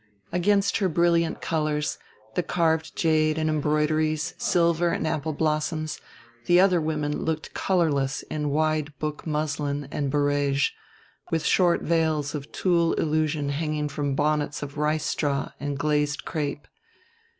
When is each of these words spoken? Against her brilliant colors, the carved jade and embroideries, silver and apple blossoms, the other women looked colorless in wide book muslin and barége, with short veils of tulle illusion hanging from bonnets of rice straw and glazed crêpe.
Against 0.31 0.77
her 0.77 0.89
brilliant 0.89 1.41
colors, 1.43 1.99
the 2.33 2.41
carved 2.41 2.95
jade 2.95 3.37
and 3.37 3.51
embroideries, 3.51 4.33
silver 4.39 4.89
and 4.89 5.05
apple 5.05 5.31
blossoms, 5.31 6.01
the 6.47 6.59
other 6.59 6.81
women 6.81 7.23
looked 7.23 7.53
colorless 7.53 8.23
in 8.23 8.49
wide 8.49 8.97
book 8.97 9.27
muslin 9.27 9.87
and 9.91 10.11
barége, 10.11 10.71
with 11.29 11.45
short 11.45 11.83
veils 11.83 12.33
of 12.33 12.51
tulle 12.51 12.93
illusion 12.93 13.49
hanging 13.49 13.87
from 13.87 14.15
bonnets 14.15 14.63
of 14.63 14.75
rice 14.75 15.05
straw 15.05 15.51
and 15.59 15.77
glazed 15.77 16.25
crêpe. 16.25 16.63